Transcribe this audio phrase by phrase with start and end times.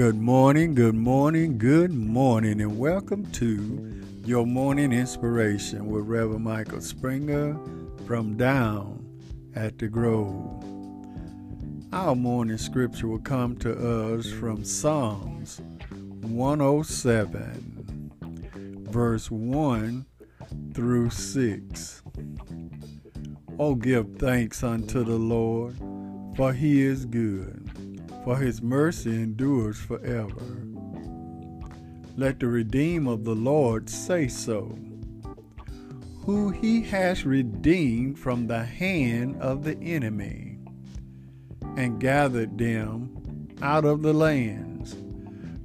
[0.00, 6.80] Good morning, good morning, good morning, and welcome to your morning inspiration with Reverend Michael
[6.80, 7.54] Springer
[8.06, 9.04] from down
[9.54, 10.64] at the Grove.
[11.92, 15.60] Our morning scripture will come to us from Psalms
[16.22, 18.10] 107,
[18.88, 20.06] verse 1
[20.72, 22.02] through 6.
[23.58, 25.76] Oh, give thanks unto the Lord,
[26.36, 27.59] for he is good
[28.24, 30.66] for his mercy endures forever.
[32.16, 34.78] Let the redeemed of the Lord say so,
[36.24, 40.58] who he has redeemed from the hand of the enemy,
[41.76, 44.96] and gathered them out of the lands,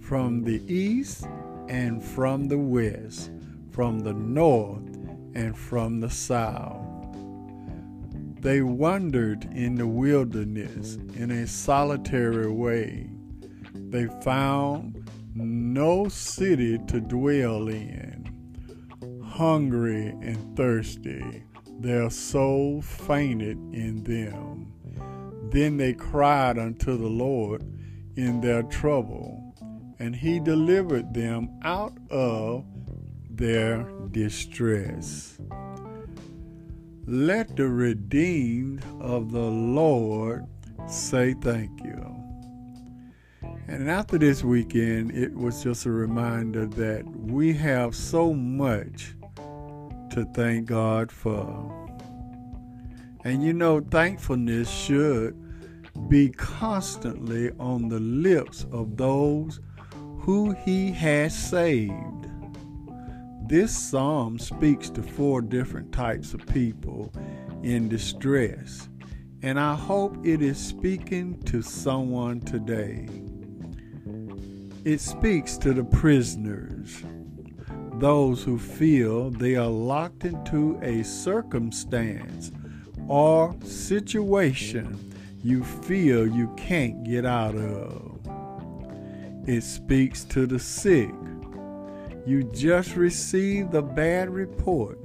[0.00, 1.26] from the east
[1.68, 3.30] and from the west,
[3.70, 4.94] from the north
[5.34, 6.91] and from the south.
[8.42, 13.08] They wandered in the wilderness in a solitary way.
[13.72, 18.28] They found no city to dwell in.
[19.24, 21.44] Hungry and thirsty,
[21.78, 24.72] their soul fainted in them.
[25.52, 27.62] Then they cried unto the Lord
[28.16, 29.54] in their trouble,
[30.00, 32.64] and he delivered them out of
[33.30, 35.38] their distress.
[37.04, 40.46] Let the redeemed of the Lord
[40.86, 41.98] say thank you.
[43.66, 49.14] And after this weekend, it was just a reminder that we have so much
[50.10, 51.90] to thank God for.
[53.24, 55.36] And you know, thankfulness should
[56.08, 59.58] be constantly on the lips of those
[60.20, 62.21] who He has saved.
[63.46, 67.12] This psalm speaks to four different types of people
[67.62, 68.88] in distress,
[69.42, 73.08] and I hope it is speaking to someone today.
[74.84, 77.02] It speaks to the prisoners,
[77.94, 82.52] those who feel they are locked into a circumstance
[83.08, 88.18] or situation you feel you can't get out of.
[89.46, 91.10] It speaks to the sick
[92.24, 94.98] you just received a bad report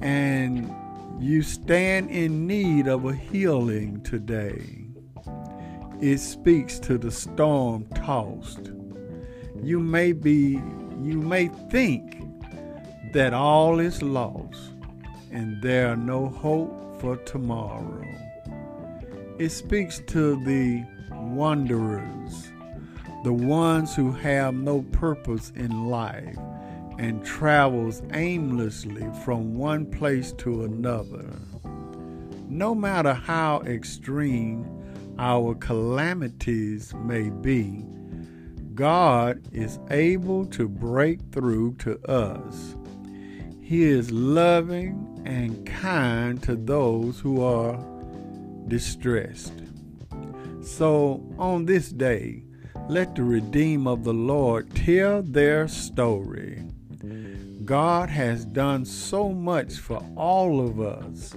[0.00, 0.72] and
[1.18, 4.86] you stand in need of a healing today.
[6.00, 8.70] It speaks to the storm tossed.
[9.62, 10.60] You may be
[11.02, 12.22] you may think
[13.12, 14.72] that all is lost
[15.32, 18.04] and there are no hope for tomorrow.
[19.38, 22.50] It speaks to the wanderers
[23.24, 26.36] the ones who have no purpose in life
[26.98, 31.26] and travels aimlessly from one place to another.
[32.48, 34.64] No matter how extreme
[35.18, 37.84] our calamities may be,
[38.74, 42.76] God is able to break through to us.
[43.60, 47.82] He is loving and kind to those who are
[48.68, 49.54] distressed.
[50.62, 52.44] So, on this day,
[52.88, 56.62] let the redeemed of the Lord tell their story.
[57.64, 61.34] God has done so much for all of us,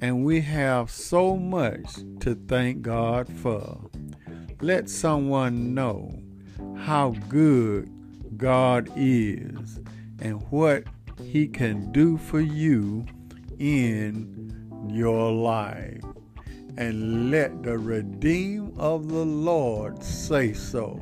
[0.00, 3.90] and we have so much to thank God for.
[4.60, 6.22] Let someone know
[6.78, 7.90] how good
[8.36, 9.80] God is
[10.20, 10.84] and what
[11.20, 13.06] He can do for you
[13.58, 16.04] in your life
[16.76, 21.00] and let the redeemed of the Lord say so.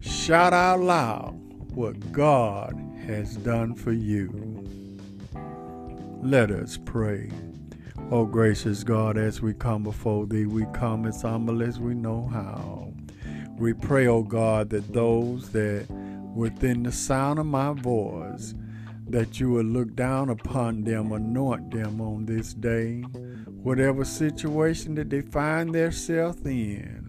[0.00, 1.34] Shout out loud
[1.74, 2.74] what God
[3.06, 4.64] has done for you.
[6.22, 7.30] Let us pray.
[8.10, 12.28] Oh, gracious God, as we come before Thee, we come as humble as we know
[12.32, 12.92] how.
[13.58, 15.86] We pray, oh God, that those that
[16.34, 18.54] within the sound of my voice,
[19.08, 23.04] that you will look down upon them, anoint them on this day
[23.62, 27.08] whatever situation that they find themselves in,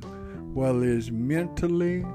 [0.54, 2.06] whether it's mentally,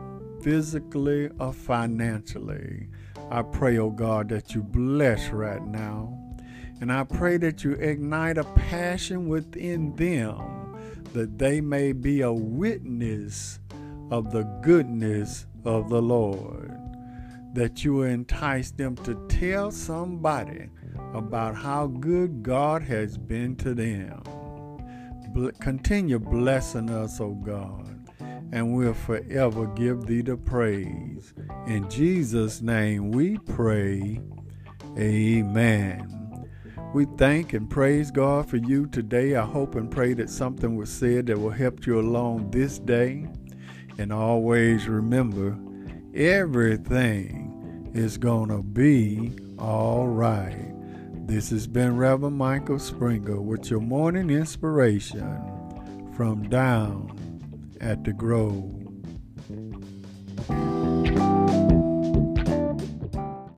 [0.42, 2.88] physically, or financially.
[3.30, 6.16] I pray, oh God, that you bless right now.
[6.80, 10.76] And I pray that you ignite a passion within them
[11.12, 13.58] that they may be a witness
[14.10, 16.70] of the goodness of the Lord.
[17.58, 20.68] That you entice them to tell somebody
[21.12, 24.22] about how good God has been to them.
[25.58, 28.12] Continue blessing us, O oh God,
[28.52, 31.34] and we'll forever give thee the praise.
[31.66, 34.20] In Jesus' name we pray.
[34.96, 36.48] Amen.
[36.94, 39.34] We thank and praise God for you today.
[39.34, 43.26] I hope and pray that something was said that will help you along this day.
[43.98, 45.58] And always remember
[46.14, 47.47] everything
[47.94, 50.72] is going to be all right.
[51.26, 58.74] This has been Reverend Michael Springer with your morning inspiration from down at the Grove.